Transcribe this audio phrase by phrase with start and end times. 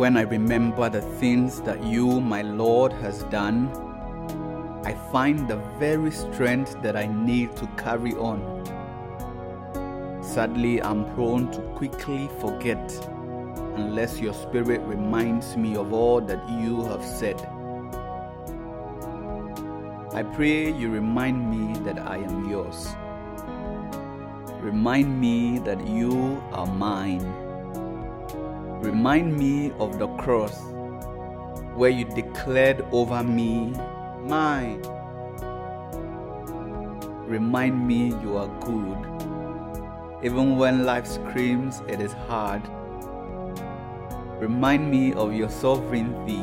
[0.00, 3.68] When I remember the things that you, my Lord, has done,
[4.82, 8.40] I find the very strength that I need to carry on.
[10.22, 12.90] Sadly, I'm prone to quickly forget
[13.76, 17.38] unless your spirit reminds me of all that you have said.
[20.14, 22.88] I pray you remind me that I am yours.
[24.62, 27.49] Remind me that you are mine.
[28.80, 30.58] Remind me of the cross
[31.74, 33.74] where you declared over me,
[34.22, 34.80] mine.
[37.26, 42.62] Remind me you are good, even when life screams it is hard.
[44.40, 46.42] Remind me of your sovereignty,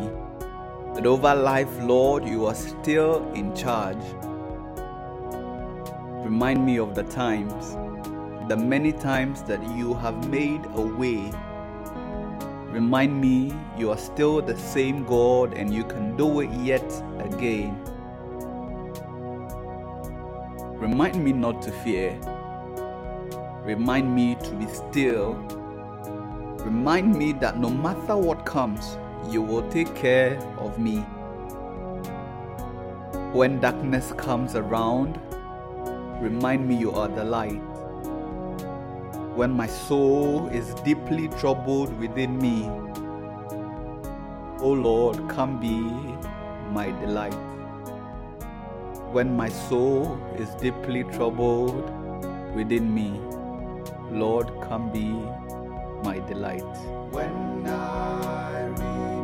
[0.94, 4.06] that over life, Lord, you are still in charge.
[6.24, 7.76] Remind me of the times,
[8.48, 11.32] the many times that you have made a way.
[12.72, 17.80] Remind me you are still the same God and you can do it yet again.
[20.78, 22.20] Remind me not to fear.
[23.64, 25.34] Remind me to be still.
[26.60, 28.98] Remind me that no matter what comes,
[29.30, 30.98] you will take care of me.
[33.34, 35.20] When darkness comes around,
[36.22, 37.62] remind me you are the light.
[39.38, 42.64] When my soul is deeply troubled within me,
[44.62, 45.78] O Lord, come be
[46.74, 47.38] my delight.
[49.12, 51.86] When my soul is deeply troubled
[52.56, 53.22] within me,
[54.10, 55.10] Lord, come be
[56.04, 56.74] my delight.
[57.12, 59.17] When I remember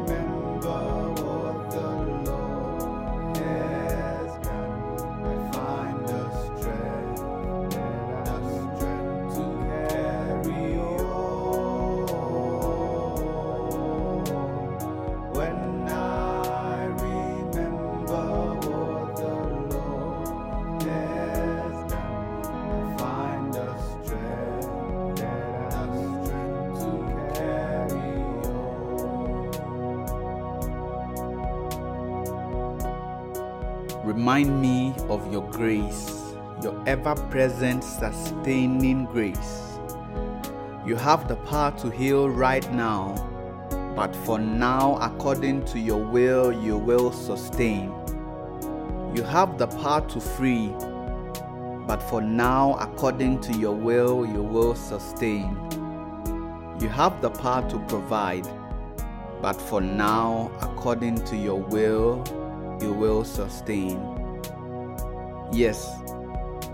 [34.04, 39.80] Remind me of your grace, your ever present sustaining grace.
[40.86, 43.16] You have the power to heal right now,
[43.96, 47.94] but for now, according to your will, you will sustain.
[49.16, 50.68] You have the power to free,
[51.88, 55.56] but for now, according to your will, you will sustain.
[56.82, 58.46] You have the power to provide,
[59.42, 62.22] but for now, according to your will,
[62.84, 63.98] you will sustain.
[65.54, 65.90] Yes,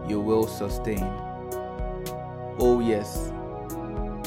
[0.07, 1.05] you will sustain.
[2.57, 3.31] Oh, yes,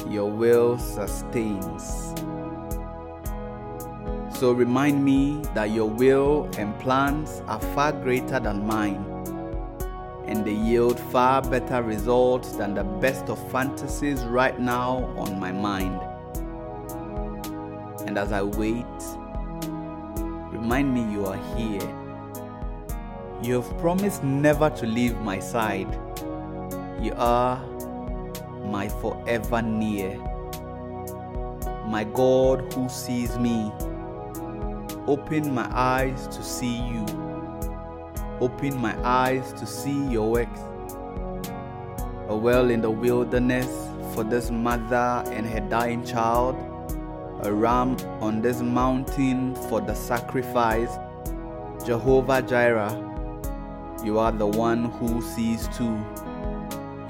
[0.09, 2.13] your will sustains.
[4.39, 9.03] So remind me that your will and plans are far greater than mine,
[10.25, 15.51] and they yield far better results than the best of fantasies right now on my
[15.51, 15.99] mind.
[18.07, 18.85] And as I wait,
[20.63, 21.81] remind me you are here.
[23.41, 25.91] You have promised never to leave my side.
[27.01, 27.61] You are
[28.63, 30.15] my forever near.
[31.85, 33.73] My God who sees me.
[35.05, 37.05] Open my eyes to see you.
[38.39, 40.61] Open my eyes to see your works.
[42.29, 43.67] A well in the wilderness
[44.15, 46.55] for this mother and her dying child.
[47.45, 50.97] A ram on this mountain for the sacrifice.
[51.85, 52.95] Jehovah Jireh,
[54.01, 56.01] you are the one who sees too.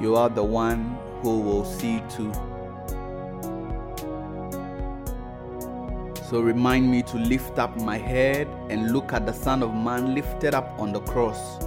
[0.01, 2.33] You are the one who will see too.
[6.27, 10.15] So remind me to lift up my head and look at the Son of Man
[10.15, 11.63] lifted up on the cross.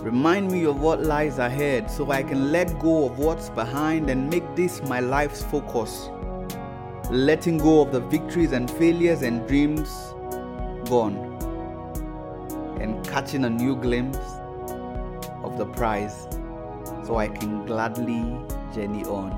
[0.00, 4.30] Remind me of what lies ahead so I can let go of what's behind and
[4.30, 6.08] make this my life's focus.
[7.10, 9.88] Letting go of the victories and failures and dreams
[10.90, 11.16] gone
[12.78, 14.18] and catching a new glimpse
[15.42, 16.28] of the prize
[17.06, 18.38] so I can gladly
[18.74, 19.32] journey on.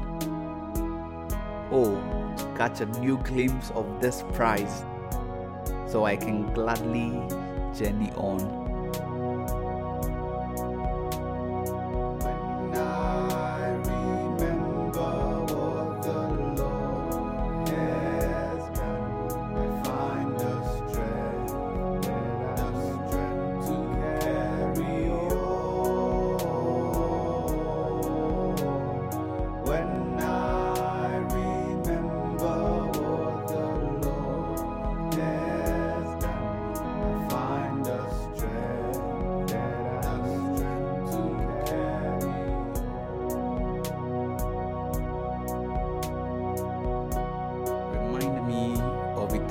[1.71, 1.95] Oh,
[2.39, 4.85] to catch a new glimpse of this prize
[5.87, 7.11] so I can gladly
[7.73, 8.70] journey on.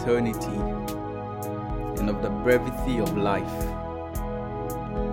[0.09, 0.57] Eternity
[2.00, 3.61] and of the brevity of life.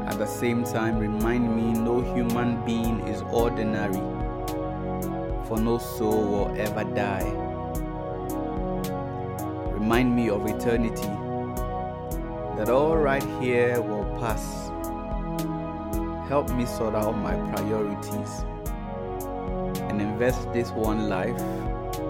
[0.08, 4.00] At the same time, remind me no human being is ordinary,
[5.46, 7.30] for no soul will ever die.
[9.74, 11.12] Remind me of eternity,
[12.56, 14.70] that all right here will pass.
[16.26, 18.44] Help me sort out my priorities
[19.90, 21.38] and invest this one life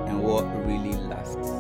[0.07, 1.51] in what really lasts.